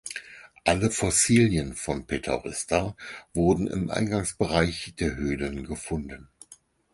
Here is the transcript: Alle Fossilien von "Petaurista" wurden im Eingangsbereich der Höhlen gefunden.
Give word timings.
Alle 0.65 0.89
Fossilien 0.89 1.75
von 1.75 2.07
"Petaurista" 2.07 2.95
wurden 3.35 3.67
im 3.67 3.91
Eingangsbereich 3.91 4.95
der 4.97 5.15
Höhlen 5.15 5.63
gefunden. 5.67 6.27